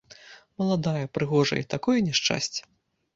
[0.61, 2.61] Маладая, прыгожая, і такое няшчасце!